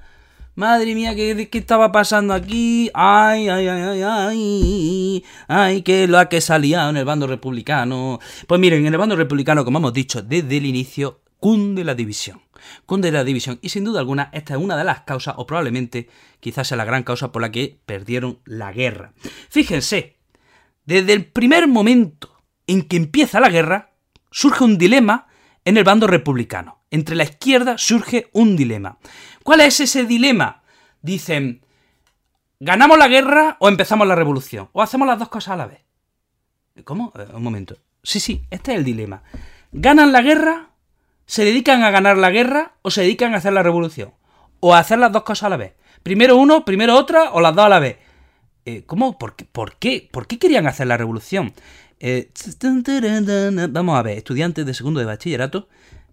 Madre 0.55 0.95
mía, 0.95 1.15
¿qué, 1.15 1.47
¿qué, 1.49 1.57
estaba 1.57 1.93
pasando 1.93 2.33
aquí? 2.33 2.91
Ay, 2.93 3.47
ay, 3.47 3.67
ay, 3.67 3.81
ay, 3.81 4.01
ay, 4.03 5.23
ay, 5.47 5.81
que 5.81 6.09
lo 6.09 6.27
que 6.27 6.41
salía 6.41 6.89
en 6.89 6.97
el 6.97 7.05
bando 7.05 7.25
republicano. 7.25 8.19
Pues 8.47 8.59
miren, 8.59 8.85
en 8.85 8.93
el 8.93 8.99
bando 8.99 9.15
republicano, 9.15 9.63
como 9.63 9.77
hemos 9.77 9.93
dicho 9.93 10.21
desde 10.21 10.57
el 10.57 10.65
inicio, 10.65 11.21
cunde 11.39 11.85
la 11.85 11.95
división. 11.95 12.41
Cunde 12.85 13.13
la 13.13 13.23
división. 13.23 13.59
Y 13.61 13.69
sin 13.69 13.85
duda 13.85 14.01
alguna, 14.01 14.29
esta 14.33 14.55
es 14.55 14.59
una 14.59 14.75
de 14.75 14.83
las 14.83 15.01
causas, 15.01 15.35
o 15.37 15.45
probablemente 15.45 16.09
quizás 16.41 16.67
sea 16.67 16.77
la 16.77 16.85
gran 16.85 17.03
causa 17.03 17.31
por 17.31 17.41
la 17.41 17.51
que 17.51 17.79
perdieron 17.85 18.39
la 18.43 18.73
guerra. 18.73 19.13
Fíjense, 19.49 20.17
desde 20.85 21.13
el 21.13 21.27
primer 21.27 21.69
momento 21.69 22.29
en 22.67 22.81
que 22.81 22.97
empieza 22.97 23.39
la 23.39 23.49
guerra, 23.49 23.93
surge 24.31 24.65
un 24.65 24.77
dilema 24.77 25.27
en 25.65 25.77
el 25.77 25.83
bando 25.83 26.07
republicano. 26.07 26.79
Entre 26.89 27.15
la 27.15 27.23
izquierda 27.23 27.77
surge 27.77 28.29
un 28.33 28.55
dilema. 28.55 28.97
¿Cuál 29.43 29.61
es 29.61 29.79
ese 29.79 30.05
dilema? 30.05 30.63
Dicen, 31.01 31.65
¿ganamos 32.59 32.97
la 32.97 33.07
guerra 33.07 33.57
o 33.59 33.69
empezamos 33.69 34.07
la 34.07 34.15
revolución? 34.15 34.69
¿O 34.73 34.81
hacemos 34.81 35.07
las 35.07 35.19
dos 35.19 35.29
cosas 35.29 35.53
a 35.53 35.57
la 35.57 35.67
vez? 35.67 35.81
¿Cómo? 36.83 37.13
Eh, 37.17 37.27
un 37.33 37.43
momento. 37.43 37.77
Sí, 38.03 38.19
sí, 38.19 38.45
este 38.49 38.71
es 38.71 38.79
el 38.79 38.83
dilema. 38.83 39.23
¿Ganan 39.71 40.11
la 40.11 40.21
guerra? 40.21 40.69
¿Se 41.25 41.45
dedican 41.45 41.83
a 41.83 41.91
ganar 41.91 42.17
la 42.17 42.29
guerra 42.29 42.73
o 42.81 42.91
se 42.91 43.01
dedican 43.01 43.33
a 43.33 43.37
hacer 43.37 43.53
la 43.53 43.63
revolución? 43.63 44.13
¿O 44.59 44.75
a 44.75 44.79
hacer 44.79 44.99
las 44.99 45.11
dos 45.11 45.23
cosas 45.23 45.43
a 45.43 45.49
la 45.49 45.57
vez? 45.57 45.75
¿Primero 46.03 46.35
uno, 46.35 46.65
primero 46.65 46.97
otra 46.97 47.31
o 47.31 47.41
las 47.41 47.55
dos 47.55 47.65
a 47.65 47.69
la 47.69 47.79
vez? 47.79 47.97
Eh, 48.65 48.83
¿Cómo? 48.85 49.17
¿Por 49.17 49.35
qué? 49.35 49.45
¿Por 49.45 49.77
qué? 49.77 50.09
¿Por 50.11 50.27
qué 50.27 50.39
querían 50.39 50.67
hacer 50.67 50.87
la 50.87 50.97
revolución? 50.97 51.53
Eh, 52.03 52.31
vamos 53.69 53.97
a 53.97 54.01
ver, 54.01 54.17
estudiantes 54.17 54.65
de 54.65 54.73
segundo 54.73 54.99
de 54.99 55.05
bachillerato 55.05 55.67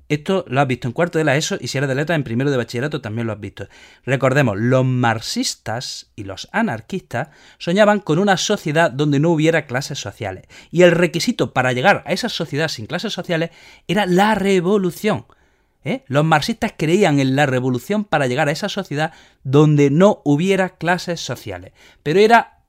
esto 0.08 0.46
lo 0.48 0.60
has 0.60 0.66
visto 0.66 0.88
en 0.88 0.92
cuarto 0.92 1.18
de 1.18 1.24
la 1.24 1.36
ESO 1.36 1.58
y 1.60 1.68
si 1.68 1.76
eres 1.76 1.88
de 1.88 1.94
letra 1.94 2.16
en 2.16 2.24
primero 2.24 2.50
de 2.50 2.56
bachillerato 2.56 3.02
también 3.02 3.26
lo 3.26 3.34
has 3.34 3.40
visto. 3.40 3.68
Recordemos, 4.06 4.56
los 4.58 4.84
marxistas 4.84 6.10
y 6.16 6.24
los 6.24 6.48
anarquistas 6.52 7.28
soñaban 7.58 8.00
con 8.00 8.18
una 8.18 8.38
sociedad 8.38 8.90
donde 8.90 9.20
no 9.20 9.30
hubiera 9.30 9.66
clases 9.66 9.98
sociales. 9.98 10.44
Y 10.70 10.82
el 10.82 10.92
requisito 10.92 11.52
para 11.52 11.74
llegar 11.74 12.02
a 12.06 12.12
esa 12.12 12.30
sociedad 12.30 12.68
sin 12.68 12.86
clases 12.86 13.12
sociales 13.12 13.50
era 13.86 14.06
la 14.06 14.34
revolución. 14.34 15.26
¿eh? 15.84 16.04
Los 16.06 16.24
marxistas 16.24 16.72
creían 16.78 17.20
en 17.20 17.36
la 17.36 17.44
revolución 17.44 18.04
para 18.04 18.26
llegar 18.26 18.48
a 18.48 18.52
esa 18.52 18.70
sociedad 18.70 19.12
donde 19.44 19.90
no 19.90 20.22
hubiera 20.24 20.70
clases 20.70 21.20
sociales. 21.20 21.72
Pero 22.02 22.18
era, 22.18 22.60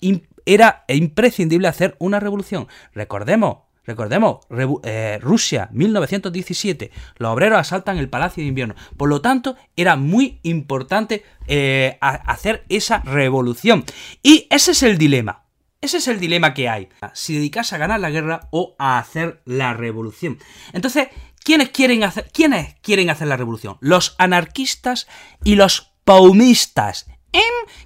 era 0.49 0.83
imprescindible 0.87 1.67
hacer 1.67 1.95
una 1.99 2.19
revolución. 2.19 2.67
Recordemos, 2.93 3.59
Recordemos, 3.85 4.41
eh, 4.83 5.17
Rusia, 5.19 5.67
1917, 5.71 6.91
los 7.17 7.31
obreros 7.31 7.57
asaltan 7.57 7.97
el 7.97 8.07
Palacio 8.07 8.43
de 8.43 8.49
Invierno. 8.49 8.75
Por 8.97 9.09
lo 9.09 9.19
tanto, 9.19 9.55
era 9.75 9.95
muy 9.95 10.39
importante 10.43 11.25
eh, 11.47 11.97
hacer 11.99 12.65
esa 12.69 12.99
revolución. 12.99 13.83
Y 14.21 14.45
ese 14.51 14.71
es 14.71 14.83
el 14.83 14.99
dilema. 14.99 15.45
Ese 15.81 15.97
es 15.97 16.07
el 16.07 16.19
dilema 16.19 16.53
que 16.53 16.69
hay. 16.69 16.89
Si 17.13 17.33
dedicarse 17.33 17.73
a 17.73 17.79
ganar 17.79 17.99
la 17.99 18.11
guerra 18.11 18.47
o 18.51 18.75
a 18.77 18.99
hacer 18.99 19.41
la 19.45 19.73
revolución. 19.73 20.37
Entonces, 20.71 21.07
¿quiénes 21.43 21.69
quieren 21.69 22.03
hacer, 22.03 22.29
¿quiénes 22.31 22.75
quieren 22.83 23.09
hacer 23.09 23.27
la 23.27 23.37
revolución? 23.37 23.77
Los 23.79 24.13
anarquistas 24.19 25.07
y 25.43 25.55
los 25.55 25.93
paumistas. 26.03 27.07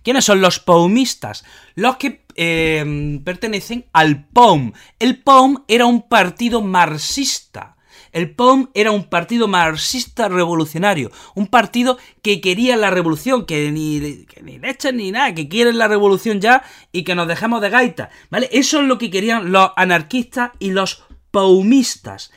¿Quiénes 0.03 0.25
son 0.25 0.41
los 0.41 0.59
paumistas? 0.59 1.45
Los 1.75 1.97
que 1.97 2.22
eh, 2.35 3.19
pertenecen 3.23 3.85
al 3.93 4.25
POM. 4.25 4.73
El 4.99 5.21
POM 5.21 5.63
era 5.67 5.85
un 5.85 6.07
partido 6.07 6.61
marxista. 6.61 7.73
El 8.13 8.29
POM 8.35 8.69
era 8.75 8.91
un 8.91 9.05
partido 9.05 9.47
marxista 9.47 10.29
revolucionario, 10.29 11.11
un 11.33 11.47
partido 11.47 11.97
que 12.21 12.41
quería 12.41 12.77
la 12.77 12.91
revolución, 12.91 13.47
que 13.47 13.71
ni, 13.71 14.25
que 14.25 14.43
ni 14.43 14.59
ni 14.93 15.11
nada, 15.11 15.33
que 15.33 15.49
quieren 15.49 15.79
la 15.79 15.87
revolución 15.87 16.39
ya 16.39 16.63
y 16.91 17.03
que 17.03 17.15
nos 17.15 17.27
dejemos 17.27 17.59
de 17.59 17.71
gaita, 17.71 18.11
¿vale? 18.29 18.49
Eso 18.51 18.81
es 18.81 18.87
lo 18.87 18.99
que 18.99 19.09
querían 19.09 19.51
los 19.51 19.71
anarquistas 19.75 20.51
y 20.59 20.69
los 20.69 21.03
paumistas. 21.31 22.31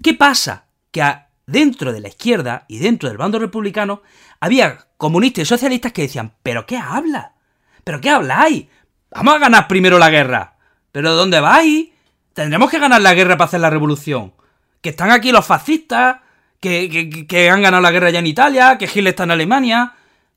¿Qué 0.00 0.14
pasa? 0.14 0.68
Que 0.92 1.02
dentro 1.44 1.92
de 1.92 2.00
la 2.00 2.08
izquierda 2.08 2.64
y 2.68 2.78
dentro 2.78 3.08
del 3.08 3.18
bando 3.18 3.40
republicano 3.40 4.02
había 4.38 4.86
comunistas 4.96 5.42
y 5.42 5.46
socialistas 5.46 5.92
que 5.92 6.02
decían, 6.02 6.34
¿pero 6.44 6.66
qué 6.66 6.76
habla? 6.76 7.34
¿Pero 7.82 8.00
qué 8.00 8.10
habláis? 8.10 8.66
Vamos 9.10 9.34
a 9.34 9.38
ganar 9.38 9.68
primero 9.68 9.98
la 9.98 10.10
guerra. 10.10 10.56
¿Pero 10.92 11.14
dónde 11.14 11.40
vais? 11.40 11.88
Tendremos 12.32 12.70
que 12.70 12.78
ganar 12.78 13.00
la 13.00 13.14
guerra 13.14 13.36
para 13.36 13.46
hacer 13.46 13.60
la 13.60 13.70
revolución. 13.70 14.34
Que 14.80 14.90
están 14.90 15.10
aquí 15.10 15.32
los 15.32 15.46
fascistas, 15.46 16.18
que, 16.60 17.26
que, 17.28 17.50
han 17.50 17.62
ganado 17.62 17.82
la 17.82 17.90
guerra 17.90 18.10
ya 18.10 18.18
en 18.18 18.26
Italia, 18.26 18.78
que 18.78 18.86
Hitler 18.86 19.08
está 19.08 19.24
en 19.24 19.32
Alemania. 19.32 19.94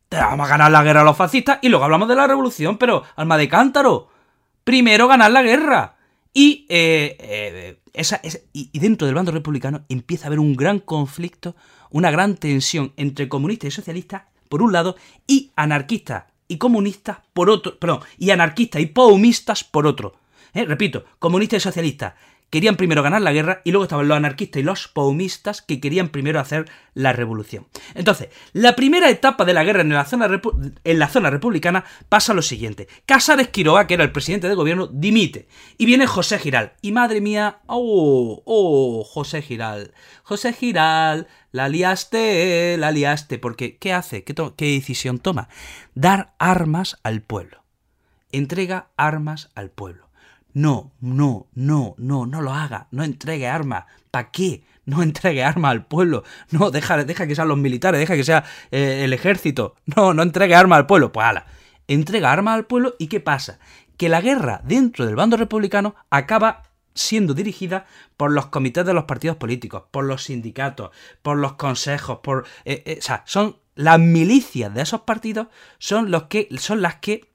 Vamos 0.09 0.47
a 0.47 0.49
ganar 0.49 0.71
la 0.71 0.83
guerra 0.83 1.01
a 1.01 1.05
los 1.05 1.17
fascistas 1.17 1.59
y 1.61 1.69
luego 1.69 1.85
hablamos 1.85 2.07
de 2.07 2.15
la 2.15 2.27
revolución, 2.27 2.77
pero 2.77 3.03
alma 3.15 3.37
de 3.37 3.47
cántaro. 3.47 4.09
Primero 4.63 5.07
ganar 5.07 5.31
la 5.31 5.43
guerra. 5.43 5.95
Y, 6.33 6.65
eh, 6.69 7.17
eh, 7.19 7.81
esa, 7.93 8.21
y 8.53 8.79
dentro 8.79 9.05
del 9.05 9.15
bando 9.15 9.31
republicano 9.31 9.85
empieza 9.89 10.25
a 10.25 10.27
haber 10.27 10.39
un 10.39 10.55
gran 10.55 10.79
conflicto 10.79 11.55
una 11.89 12.11
gran 12.11 12.35
tensión 12.35 12.93
entre 12.97 13.29
comunistas 13.29 13.69
y 13.69 13.71
socialistas 13.71 14.23
por 14.47 14.61
un 14.61 14.73
lado 14.73 14.95
y 15.27 15.51
anarquistas 15.55 16.25
y 16.49 16.57
comunistas 16.57 17.19
por 17.31 17.49
otro, 17.49 17.79
perdón, 17.79 18.01
y 18.17 18.31
anarquistas 18.31 18.81
y 18.81 18.87
paumistas 18.87 19.63
por 19.63 19.87
otro. 19.87 20.15
¿Eh? 20.53 20.65
Repito, 20.65 21.05
comunistas 21.19 21.61
y 21.61 21.63
socialistas 21.63 22.15
querían 22.49 22.75
primero 22.75 23.03
ganar 23.03 23.21
la 23.21 23.31
guerra 23.31 23.61
y 23.63 23.71
luego 23.71 23.83
estaban 23.83 24.07
los 24.07 24.17
anarquistas 24.17 24.59
y 24.59 24.63
los 24.63 24.87
paumistas 24.87 25.61
que 25.61 25.79
querían 25.79 26.09
primero 26.09 26.39
hacer 26.39 26.69
la 26.93 27.13
revolución. 27.13 27.67
Entonces, 27.95 28.29
la 28.53 28.75
primera 28.75 29.09
etapa 29.09 29.45
de 29.45 29.53
la 29.53 29.63
guerra 29.63 29.81
en 29.81 29.89
la 29.93 30.05
zona, 30.05 31.29
republicana 31.29 31.85
pasa 32.09 32.33
lo 32.33 32.41
siguiente. 32.41 32.87
Casares 33.05 33.49
Quiroga, 33.49 33.87
que 33.87 33.93
era 33.93 34.03
el 34.03 34.11
presidente 34.11 34.49
de 34.49 34.55
gobierno, 34.55 34.87
dimite. 34.87 35.47
Y 35.77 35.85
viene 35.85 36.07
José 36.07 36.39
Giral. 36.39 36.73
Y 36.81 36.91
madre 36.91 37.21
mía, 37.21 37.59
oh, 37.67 38.41
oh, 38.45 39.03
José 39.03 39.41
Giral. 39.41 39.93
José 40.23 40.53
Giral, 40.53 41.27
la 41.51 41.69
liaste, 41.69 42.77
la 42.77 42.91
liaste. 42.91 43.39
Porque, 43.39 43.77
¿qué 43.77 43.93
hace? 43.93 44.23
¿Qué, 44.23 44.35
qué 44.55 44.65
decisión 44.65 45.19
toma? 45.19 45.49
Dar 45.95 46.33
armas 46.39 46.97
al 47.03 47.21
pueblo. 47.21 47.63
Entrega 48.31 48.89
armas 48.95 49.49
al 49.55 49.69
pueblo. 49.71 50.08
No, 50.53 50.91
no, 50.99 51.47
no, 51.53 51.95
no, 51.97 52.25
no 52.25 52.41
lo 52.41 52.53
haga. 52.53 52.87
No 52.91 53.03
entregue 53.03 53.47
armas. 53.47 53.85
¿Para 54.11 54.31
qué? 54.31 54.63
No 54.85 55.03
entregue 55.03 55.43
armas 55.43 55.71
al 55.71 55.85
pueblo. 55.85 56.23
No, 56.51 56.71
deja, 56.71 57.03
deja 57.03 57.27
que 57.27 57.35
sean 57.35 57.47
los 57.47 57.57
militares, 57.57 57.99
deja 57.99 58.15
que 58.15 58.23
sea 58.23 58.43
eh, 58.71 59.01
el 59.03 59.13
ejército. 59.13 59.75
No, 59.95 60.13
no 60.13 60.23
entregue 60.23 60.55
armas 60.55 60.77
al 60.77 60.87
pueblo. 60.87 61.11
Pues 61.11 61.25
ala. 61.25 61.45
Entrega 61.87 62.31
armas 62.31 62.55
al 62.55 62.65
pueblo 62.65 62.95
y 62.99 63.07
¿qué 63.07 63.19
pasa? 63.19 63.59
Que 63.97 64.09
la 64.09 64.21
guerra 64.21 64.61
dentro 64.63 65.05
del 65.05 65.15
bando 65.15 65.37
republicano 65.37 65.95
acaba 66.09 66.63
siendo 66.93 67.33
dirigida 67.33 67.85
por 68.17 68.31
los 68.31 68.47
comités 68.47 68.85
de 68.85 68.93
los 68.93 69.05
partidos 69.05 69.37
políticos, 69.37 69.83
por 69.91 70.03
los 70.03 70.23
sindicatos, 70.23 70.91
por 71.21 71.37
los 71.37 71.53
consejos, 71.53 72.19
por... 72.21 72.45
Eh, 72.65 72.83
eh, 72.85 72.97
o 72.99 73.01
sea, 73.01 73.23
son 73.25 73.57
las 73.79 73.97
milicias 73.97 74.73
de 74.73 74.81
esos 74.81 75.01
partidos 75.01 75.47
son, 75.77 76.11
los 76.11 76.23
que, 76.23 76.49
son 76.57 76.81
las 76.81 76.95
que 76.95 77.31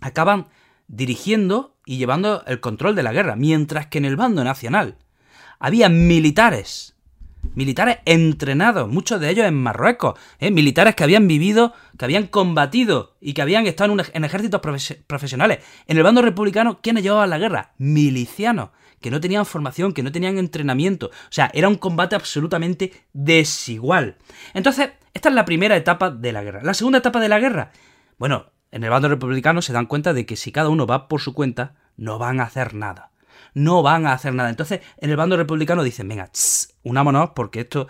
acaban 0.00 0.48
dirigiendo 0.88 1.76
y 1.86 1.98
llevando 1.98 2.42
el 2.46 2.60
control 2.60 2.96
de 2.96 3.02
la 3.02 3.12
guerra, 3.12 3.36
mientras 3.36 3.86
que 3.86 3.98
en 3.98 4.04
el 4.04 4.16
bando 4.16 4.42
nacional 4.42 4.96
había 5.58 5.88
militares, 5.88 6.96
militares 7.54 7.98
entrenados, 8.04 8.88
muchos 8.88 9.20
de 9.20 9.30
ellos 9.30 9.46
en 9.46 9.54
Marruecos, 9.54 10.18
¿eh? 10.38 10.50
militares 10.50 10.94
que 10.94 11.04
habían 11.04 11.28
vivido, 11.28 11.72
que 11.98 12.04
habían 12.04 12.26
combatido 12.26 13.16
y 13.20 13.34
que 13.34 13.42
habían 13.42 13.66
estado 13.66 13.94
en, 14.12 14.24
ejércitos 14.24 14.60
profesionales. 15.06 15.58
En 15.86 15.96
el 15.96 16.02
bando 16.02 16.22
republicano, 16.22 16.80
¿quiénes 16.82 17.02
llevaban 17.02 17.30
la 17.30 17.38
guerra? 17.38 17.72
Milicianos, 17.78 18.70
que 19.00 19.10
no 19.10 19.20
tenían 19.20 19.46
formación, 19.46 19.92
que 19.92 20.02
no 20.02 20.12
tenían 20.12 20.38
entrenamiento. 20.38 21.06
O 21.06 21.32
sea, 21.32 21.50
era 21.54 21.68
un 21.68 21.76
combate 21.76 22.16
absolutamente 22.16 22.92
desigual. 23.12 24.16
Entonces, 24.54 24.90
esta 25.14 25.28
es 25.28 25.34
la 25.34 25.44
primera 25.44 25.76
etapa 25.76 26.10
de 26.10 26.32
la 26.32 26.42
guerra. 26.42 26.62
La 26.62 26.74
segunda 26.74 26.98
etapa 26.98 27.20
de 27.20 27.28
la 27.28 27.40
guerra, 27.40 27.72
bueno, 28.18 28.46
en 28.70 28.84
el 28.84 28.90
bando 28.90 29.08
republicano 29.08 29.62
se 29.62 29.72
dan 29.72 29.86
cuenta 29.86 30.12
de 30.12 30.26
que 30.26 30.36
si 30.36 30.52
cada 30.52 30.68
uno 30.68 30.86
va 30.86 31.08
por 31.08 31.20
su 31.20 31.34
cuenta, 31.34 31.74
no 31.96 32.18
van 32.18 32.40
a 32.40 32.44
hacer 32.44 32.74
nada. 32.74 33.10
No 33.54 33.82
van 33.82 34.06
a 34.06 34.12
hacer 34.12 34.34
nada. 34.34 34.50
Entonces, 34.50 34.80
en 34.98 35.10
el 35.10 35.16
bando 35.16 35.36
republicano 35.36 35.82
dicen, 35.82 36.08
venga, 36.08 36.30
unámonos 36.82 37.30
porque 37.30 37.60
esto 37.60 37.88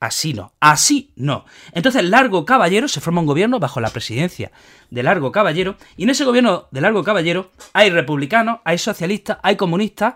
así 0.00 0.32
no, 0.32 0.52
así 0.60 1.12
no. 1.16 1.44
Entonces, 1.72 2.04
Largo 2.04 2.44
Caballero 2.44 2.88
se 2.88 3.00
forma 3.00 3.20
un 3.20 3.26
gobierno 3.26 3.58
bajo 3.58 3.80
la 3.80 3.90
presidencia 3.90 4.52
de 4.90 5.02
Largo 5.02 5.32
Caballero, 5.32 5.76
y 5.96 6.04
en 6.04 6.10
ese 6.10 6.24
gobierno 6.24 6.68
de 6.70 6.80
Largo 6.80 7.02
Caballero 7.02 7.50
hay 7.72 7.90
republicanos, 7.90 8.60
hay 8.64 8.78
socialistas, 8.78 9.38
hay 9.42 9.56
comunistas, 9.56 10.14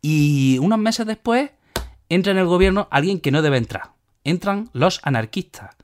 y 0.00 0.58
unos 0.58 0.78
meses 0.78 1.06
después 1.06 1.50
entra 2.08 2.32
en 2.32 2.38
el 2.38 2.46
gobierno 2.46 2.88
alguien 2.90 3.20
que 3.20 3.30
no 3.30 3.42
debe 3.42 3.56
entrar. 3.56 3.92
Entran 4.24 4.68
los 4.72 5.00
anarquistas. 5.02 5.76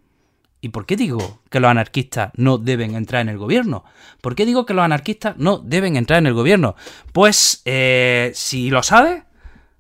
¿Y 0.61 0.71
por 0.71 0.87
qué 0.87 0.97
digo 0.97 1.41
que 1.51 1.61
los 1.61 1.71
anarquistas 1.71 2.33
no 2.35 2.59
deben 2.59 2.95
entrar 2.95 3.23
en 3.23 3.29
el 3.29 3.39
gobierno? 3.39 3.85
¿Por 4.21 4.35
qué 4.35 4.45
digo 4.45 4.67
que 4.67 4.75
los 4.75 4.85
anarquistas 4.85 5.37
no 5.37 5.59
deben 5.59 5.97
entrar 5.97 6.19
en 6.19 6.27
el 6.27 6.35
gobierno? 6.35 6.75
Pues 7.13 7.63
eh, 7.65 8.33
si 8.35 8.71
lo 8.71 8.83
sabes, 8.83 9.23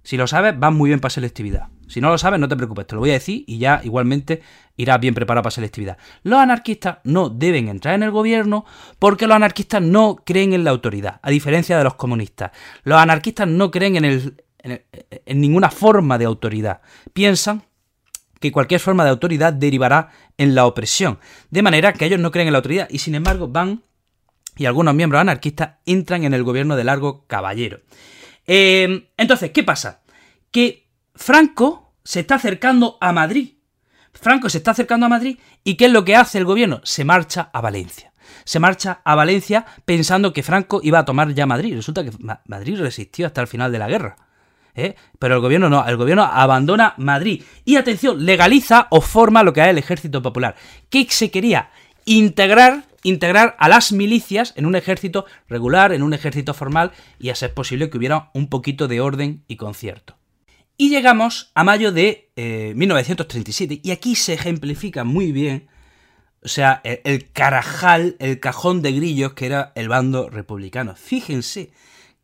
si 0.03 0.17
lo 0.17 0.27
sabes, 0.27 0.59
vas 0.59 0.73
muy 0.73 0.91
bien 0.91 1.01
para 1.01 1.11
selectividad. 1.11 1.69
Si 1.89 2.01
no 2.01 2.11
lo 2.11 2.19
sabes, 2.19 2.39
no 2.39 2.49
te 2.49 2.57
preocupes, 2.57 2.87
te 2.87 2.95
lo 2.95 3.01
voy 3.01 3.11
a 3.11 3.15
decir 3.15 3.45
y 3.47 3.59
ya 3.59 3.81
igualmente 3.83 4.43
irás 4.77 5.01
bien 5.01 5.15
preparado 5.15 5.43
para 5.43 5.51
selectividad. 5.51 5.97
Los 6.23 6.39
anarquistas 6.39 6.99
no 7.03 7.31
deben 7.31 7.69
entrar 7.69 7.95
en 7.95 8.03
el 8.03 8.11
gobierno 8.11 8.65
porque 8.99 9.27
los 9.27 9.35
anarquistas 9.35 9.83
no 9.83 10.17
creen 10.17 10.53
en 10.53 10.65
la 10.65 10.71
autoridad, 10.71 11.19
a 11.23 11.31
diferencia 11.31 11.77
de 11.77 11.85
los 11.85 11.95
comunistas. 11.95 12.53
Los 12.85 12.99
anarquistas 12.99 13.49
no 13.49 13.71
creen 13.71 13.97
en, 13.97 14.05
el, 14.05 14.39
en 14.63 15.41
ninguna 15.41 15.71
forma 15.71 16.19
de 16.19 16.27
autoridad. 16.27 16.83
Piensan 17.13 17.65
que 18.39 18.53
cualquier 18.53 18.81
forma 18.81 19.05
de 19.05 19.11
autoridad 19.11 19.53
derivará 19.53 20.11
en 20.39 20.55
la 20.55 20.67
opresión, 20.67 21.19
de 21.51 21.63
manera 21.63 21.93
que 21.93 22.07
ellos 22.07 22.21
no 22.21 22.31
creen 22.31 22.49
en 22.49 22.53
la 22.53 22.59
autoridad 22.59 22.89
y 22.91 23.01
sin 23.01 23.15
embargo 23.15 23.49
van 23.49 23.83
y 24.57 24.67
algunos 24.67 24.95
miembros 24.95 25.21
anarquistas 25.21 25.77
entran 25.87 26.25
en 26.25 26.35
el 26.35 26.43
gobierno 26.43 26.77
de 26.77 26.85
Largo 26.85 27.27
Caballero. 27.27 27.81
Em, 28.47 29.07
entonces, 29.17 29.51
¿qué 29.53 29.63
pasa? 29.63 30.03
Que 30.51 30.89
Franco 31.15 31.95
se 32.03 32.21
está 32.21 32.37
acercando 32.37 32.99
a 33.01 33.13
Madrid. 33.13 33.55
Franco 34.13 34.49
se 34.49 34.59
está 34.59 34.73
acercando 34.73 35.07
a 35.07 35.11
Madrid 35.11 35.39
y 35.63 35.77
¿qué 35.77 35.87
es 35.87 35.93
lo 35.93 36.05
que 36.05 36.17
hace 36.17 36.39
el 36.39 36.45
gobierno? 36.45 36.81
Se 36.83 37.05
marcha 37.05 37.51
a 37.53 37.61
Valencia. 37.61 38.13
se 38.45 38.61
marcha 38.61 39.01
a 39.05 39.15
Valencia 39.15 39.67
pensando 39.85 40.33
que 40.33 40.43
Franco 40.43 40.81
iba 40.83 40.99
a 40.99 41.05
tomar 41.05 41.35
ya 41.35 41.47
Madrid. 41.47 41.75
Resulta 41.75 42.03
que 42.03 42.13
Madrid 42.47 42.79
resistió 42.79 43.27
hasta 43.27 43.43
el 43.43 43.47
final 43.47 43.71
de 43.73 43.79
la 43.79 43.89
guerra. 43.89 44.17
¿Eh? 44.79 44.97
Pero 45.19 45.35
el 45.35 45.41
gobierno 45.41 45.69
no, 45.69 45.87
el 45.87 45.97
gobierno 45.97 46.25
abandona 46.25 46.95
Madrid. 46.97 47.43
Y 47.65 47.77
atención, 47.77 48.25
legaliza 48.25 48.87
o 48.91 49.01
forma 49.01 49.43
lo 49.43 49.53
que 49.53 49.61
es 49.61 49.69
el 49.69 49.79
ejército 49.79 50.23
popular. 50.23 50.55
¿Qué 50.89 51.07
se 51.11 51.31
quería? 51.31 51.71
Integrar, 52.05 52.85
integrar 53.03 53.57
a 53.59 53.69
las 53.69 53.93
milicias 53.93 54.55
en 54.57 54.67
un 54.67 54.77
ejército 54.77 55.27
regular, 55.49 55.93
en 55.93 56.03
un 56.03 56.15
ejército 56.15 56.55
formal, 56.55 56.93
y 57.19 57.31
a 57.31 57.35
ser 57.35 57.53
posible 57.55 57.91
que 57.91 57.99
hubiera 57.99 58.31
un 58.35 58.49
poquito 58.49 58.89
de 58.89 59.01
orden 59.01 59.45
y 59.49 59.57
concierto. 59.57 60.17
Y 60.77 60.91
llegamos 60.91 61.51
a 61.55 61.65
mayo 61.65 61.91
de 61.91 62.31
1937, 62.37 63.75
eh, 63.75 63.81
y 63.83 63.91
aquí 63.91 64.15
se 64.15 64.35
ejemplifica 64.35 65.03
muy 65.03 65.33
bien, 65.33 65.69
o 66.41 66.47
sea, 66.47 66.81
el, 66.85 67.01
el 67.03 67.33
carajal, 67.33 68.15
el 68.21 68.39
cajón 68.39 68.81
de 68.81 68.93
grillos 68.93 69.33
que 69.33 69.47
era 69.47 69.73
el 69.75 69.89
bando 69.89 70.31
republicano. 70.31 70.95
Fíjense, 70.95 71.73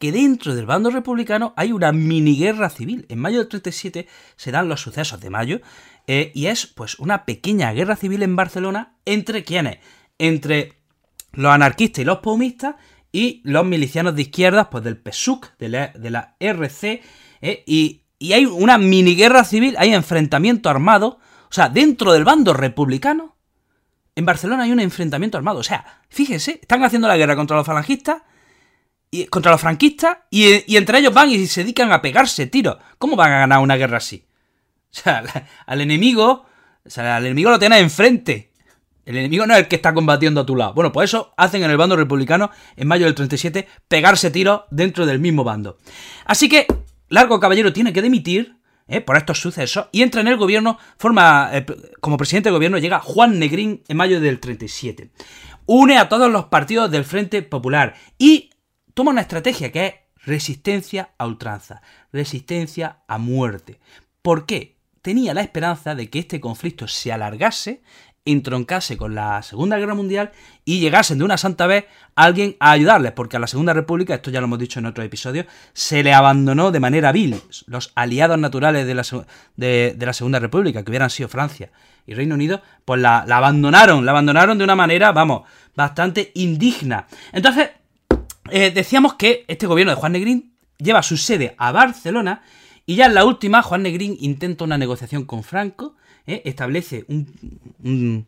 que 0.05 0.13
dentro 0.13 0.55
del 0.55 0.67
bando 0.67 0.91
republicano 0.91 1.55
hay 1.57 1.73
una 1.73 1.91
mini 1.91 2.37
guerra 2.37 2.69
civil. 2.69 3.07
En 3.09 3.19
mayo 3.19 3.39
del 3.39 3.49
37 3.49 4.07
se 4.37 4.51
dan 4.53 4.69
los 4.69 4.83
sucesos 4.83 5.19
de 5.19 5.31
mayo 5.31 5.63
eh, 6.07 6.31
y 6.35 6.49
es 6.49 6.67
pues 6.67 6.99
una 6.99 7.25
pequeña 7.25 7.73
guerra 7.73 7.97
civil 7.97 8.23
en 8.23 8.37
Barcelona 8.37 8.99
entre 9.07 9.45
quiénes? 9.45 9.79
Entre 10.19 10.75
los 11.33 11.51
anarquistas 11.51 12.03
y 12.03 12.05
los 12.05 12.19
paumistas 12.19 12.75
y 13.13 13.41
los 13.45 13.65
milicianos 13.65 14.15
de 14.15 14.21
izquierdas, 14.21 14.69
pues 14.71 14.85
del 14.85 14.99
PSUC, 14.99 15.57
de 15.57 15.71
la, 15.71 16.37
RC, 16.39 17.01
eh, 17.41 17.65
y, 17.67 18.03
hay 18.31 18.45
una 18.45 18.77
mini 18.77 19.17
guerra 19.17 19.43
civil, 19.43 19.75
hay 19.79 19.95
enfrentamiento 19.95 20.69
armado, 20.69 21.19
o 21.49 21.53
sea, 21.53 21.71
dentro 21.71 22.13
del 22.13 22.25
bando 22.25 22.53
republicano, 22.53 23.37
en 24.15 24.27
Barcelona 24.27 24.65
hay 24.65 24.73
un 24.73 24.81
enfrentamiento 24.81 25.39
armado, 25.39 25.61
o 25.61 25.65
sea, 25.65 26.03
fíjense, 26.11 26.59
están 26.61 26.85
haciendo 26.85 27.09
la 27.09 27.17
guerra 27.17 27.37
contra 27.37 27.57
los 27.57 27.65
falangistas 27.65 28.21
contra 29.31 29.53
los 29.53 29.61
franquistas 29.61 30.19
y, 30.31 30.77
entre 30.77 30.99
ellos 30.99 31.15
van 31.15 31.31
y 31.31 31.47
se 31.47 31.63
dedican 31.63 31.93
a 31.93 32.03
pegarse 32.03 32.47
tiros. 32.47 32.77
¿Cómo 32.99 33.17
van 33.17 33.33
a 33.33 33.39
ganar 33.41 33.61
una 33.61 33.77
guerra 33.77 33.99
así? 33.99 34.25
O 34.95 34.97
sea, 34.97 35.25
al 35.67 35.81
enemigo, 35.81 36.47
o 36.87 36.91
sea, 36.91 37.17
al 37.17 37.27
enemigo 37.27 37.51
lo 37.51 37.59
tienes 37.59 37.83
enfrente. 37.83 38.53
El 39.05 39.17
enemigo 39.17 39.45
no 39.45 39.55
es 39.55 39.61
el 39.61 39.69
que 39.69 39.75
está 39.75 39.93
combatiendo 39.93 40.41
a 40.41 40.47
tu 40.47 40.55
lado. 40.55 40.73
Bueno, 40.73 40.93
pues 40.93 41.11
eso 41.11 41.35
hacen 41.37 41.65
en 41.65 41.71
el 41.71 41.77
bando 41.77 41.97
republicano 41.97 42.51
en 42.77 42.87
mayo 42.87 43.05
del 43.05 43.17
37, 43.17 43.67
pegarse 43.89 44.31
tiros 44.31 44.63
dentro 44.71 45.05
del 45.05 45.19
mismo 45.19 45.43
bando. 45.43 45.79
Así 46.25 46.49
que 46.49 46.67
Largo 47.09 47.41
Caballero 47.41 47.73
tiene 47.73 47.93
que 47.93 48.03
dimitir 48.03 48.57
¿eh? 48.89 49.01
por 49.01 49.17
estos 49.17 49.41
sucesos 49.41 49.87
y 49.93 50.03
entra 50.03 50.21
en 50.21 50.29
el 50.29 50.37
gobierno, 50.37 50.79
forma, 50.97 51.51
eh, 51.53 51.67
como 52.01 52.17
presidente 52.17 52.49
del 52.49 52.55
gobierno 52.55 52.79
llega 52.79 53.01
Juan 53.01 53.39
Negrín 53.39 53.83
en 53.89 53.97
mayo 53.97 54.21
del 54.21 54.41
37. 54.41 55.11
Une 55.67 55.99
a 55.99 56.09
todos 56.09 56.31
los 56.31 56.47
partidos 56.47 56.91
del 56.91 57.05
Frente 57.05 57.43
Popular 57.43 57.95
y 58.19 58.51
toma 58.95 59.11
una 59.11 59.21
estrategia 59.21 59.71
que 59.71 59.87
es 59.87 59.95
resistencia 60.25 61.11
a 61.19 61.27
ultranza, 61.27 61.83
resistencia 62.13 62.99
a 63.07 63.19
muerte. 63.19 63.79
¿Por 64.23 64.47
qué? 64.47 64.77
Tenía 65.03 65.35
la 65.35 65.43
esperanza 65.43 65.95
de 65.95 66.09
que 66.09 66.21
este 66.21 66.41
conflicto 66.41 66.89
se 66.89 67.13
alargase, 67.13 67.83
entroncase 68.25 68.97
con 68.97 69.15
la 69.15 69.43
Segunda 69.43 69.77
Guerra 69.77 69.95
Mundial 69.95 70.33
y 70.65 70.81
llegasen 70.81 71.19
de 71.19 71.25
una 71.25 71.37
santa 71.37 71.67
vez 71.67 71.85
alguien 72.15 72.57
a 72.59 72.71
ayudarles, 72.71 73.13
porque 73.13 73.37
a 73.37 73.41
la 73.41 73.47
Segunda 73.47 73.75
República, 73.75 74.15
esto 74.15 74.31
ya 74.31 74.41
lo 74.41 74.47
hemos 74.47 74.59
dicho 74.59 74.79
en 74.79 74.87
otro 74.87 75.05
episodio, 75.05 75.45
se 75.75 76.03
le 76.03 76.15
abandonó 76.15 76.71
de 76.71 76.81
manera 76.81 77.13
vil. 77.13 77.39
Los 77.67 77.93
aliados 77.95 78.39
naturales 78.39 78.87
de 78.87 78.95
la, 78.95 79.05
de, 79.57 79.97
la 79.99 80.13
Segunda 80.15 80.39
República, 80.39 80.83
que 80.83 80.91
hubieran 80.91 81.11
sido 81.11 81.29
Francia 81.29 81.71
y 82.07 82.15
Reino 82.15 82.35
Unido, 82.35 82.63
pues 82.87 82.99
la, 82.99 83.25
la 83.27 83.37
abandonaron, 83.37 84.07
la 84.07 84.13
abandonaron 84.13 84.57
de 84.57 84.65
una 84.65 84.77
manera, 84.77 85.13
vamos, 85.13 85.43
bastante 85.75 86.33
indigna. 86.35 87.07
Entonces, 87.31 87.69
eh, 88.51 88.71
decíamos 88.71 89.15
que 89.15 89.45
este 89.49 89.67
gobierno 89.67 89.93
de 89.95 90.01
Juan 90.01 90.13
Negrín 90.13 90.55
lleva 90.79 91.03
su 91.03 91.17
sede 91.17 91.55
a 91.59 91.73
Barcelona 91.73 92.43
y 92.87 92.97
ya 92.97 93.07
en 93.07 93.15
la 93.15 93.25
última 93.25 93.63
Juan 93.63 93.83
Negrín 93.83 94.17
intenta 94.21 94.65
una 94.65 94.77
negociación 94.77 95.25
con 95.25 95.43
Franco, 95.43 95.97
eh, 96.27 96.43
establece 96.45 97.05
un, 97.09 98.27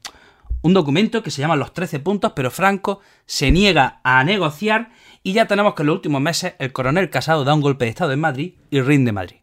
un, 0.62 0.74
documento 0.74 1.22
que 1.22 1.30
se 1.30 1.40
llama 1.40 1.56
los 1.56 1.72
13 1.74 2.00
puntos, 2.00 2.32
pero 2.34 2.50
Franco 2.50 3.00
se 3.26 3.50
niega 3.50 4.00
a 4.02 4.24
negociar 4.24 4.90
y 5.22 5.32
ya 5.32 5.46
tenemos 5.46 5.74
que 5.74 5.82
en 5.82 5.88
los 5.88 5.96
últimos 5.96 6.20
meses 6.20 6.54
el 6.58 6.72
coronel 6.72 7.10
Casado 7.10 7.44
da 7.44 7.54
un 7.54 7.60
golpe 7.60 7.84
de 7.84 7.90
Estado 7.90 8.12
en 8.12 8.20
Madrid 8.20 8.54
y 8.70 8.80
rinde 8.80 9.12
Madrid. 9.12 9.36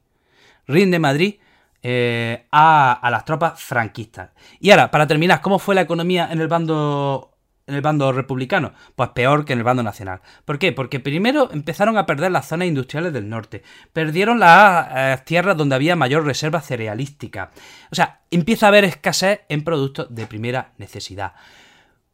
Rinde 0.67 0.97
Madrid 0.97 1.35
eh, 1.81 2.45
a, 2.51 2.93
a, 2.93 3.11
las 3.11 3.25
tropas 3.25 3.61
franquistas. 3.61 4.31
Y 4.59 4.71
ahora, 4.71 4.89
para 4.89 5.05
terminar, 5.05 5.41
¿cómo 5.41 5.59
fue 5.59 5.75
la 5.75 5.81
economía 5.81 6.29
en 6.31 6.39
el 6.39 6.47
bando 6.47 7.32
en 7.67 7.75
el 7.75 7.81
bando 7.81 8.11
republicano? 8.11 8.73
Pues 8.95 9.09
peor 9.09 9.45
que 9.45 9.53
en 9.53 9.59
el 9.59 9.65
bando 9.65 9.83
nacional. 9.83 10.21
¿Por 10.45 10.59
qué? 10.59 10.71
Porque 10.71 10.99
primero 10.99 11.49
empezaron 11.51 11.97
a 11.97 12.05
perder 12.05 12.31
las 12.31 12.47
zonas 12.47 12.67
industriales 12.67 13.13
del 13.13 13.29
norte, 13.29 13.63
perdieron 13.93 14.39
las 14.39 14.87
eh, 14.93 15.23
tierras 15.25 15.57
donde 15.57 15.75
había 15.75 15.95
mayor 15.95 16.25
reserva 16.25 16.61
cerealística. 16.61 17.51
O 17.91 17.95
sea, 17.95 18.21
empieza 18.31 18.65
a 18.65 18.69
haber 18.69 18.83
escasez 18.85 19.41
en 19.49 19.63
productos 19.63 20.13
de 20.13 20.27
primera 20.27 20.73
necesidad. 20.77 21.33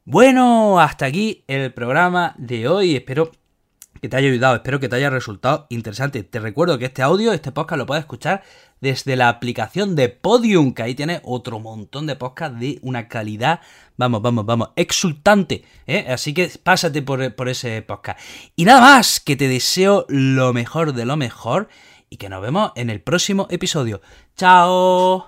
Bueno, 0.05 0.79
hasta 0.79 1.05
aquí 1.05 1.43
el 1.47 1.71
programa 1.71 2.33
de 2.38 2.67
hoy. 2.67 2.95
Espero 2.95 3.31
que 4.01 4.09
te 4.09 4.17
haya 4.17 4.29
ayudado, 4.29 4.55
espero 4.55 4.79
que 4.79 4.89
te 4.89 4.95
haya 4.95 5.09
resultado 5.09 5.67
interesante. 5.69 6.23
Te 6.23 6.39
recuerdo 6.39 6.77
que 6.77 6.85
este 6.85 7.01
audio, 7.01 7.33
este 7.33 7.51
podcast 7.51 7.77
lo 7.77 7.85
puedes 7.85 8.03
escuchar 8.03 8.43
desde 8.81 9.15
la 9.15 9.29
aplicación 9.29 9.95
de 9.95 10.09
Podium, 10.09 10.73
que 10.73 10.83
ahí 10.83 10.95
tienes 10.95 11.21
otro 11.23 11.59
montón 11.59 12.07
de 12.07 12.15
podcasts 12.15 12.59
de 12.59 12.79
una 12.81 13.07
calidad, 13.07 13.59
vamos, 13.97 14.21
vamos, 14.21 14.45
vamos, 14.45 14.69
exultante. 14.75 15.65
¿eh? 15.85 16.05
Así 16.09 16.33
que 16.33 16.49
pásate 16.63 17.01
por, 17.01 17.35
por 17.35 17.49
ese 17.49 17.81
podcast. 17.81 18.19
Y 18.55 18.65
nada 18.65 18.81
más, 18.81 19.19
que 19.19 19.35
te 19.35 19.47
deseo 19.47 20.05
lo 20.07 20.53
mejor 20.53 20.93
de 20.93 21.05
lo 21.05 21.17
mejor 21.17 21.67
y 22.09 22.17
que 22.17 22.29
nos 22.29 22.41
vemos 22.41 22.71
en 22.75 22.89
el 22.89 23.01
próximo 23.01 23.47
episodio. 23.49 24.01
¡Chao! 24.35 25.27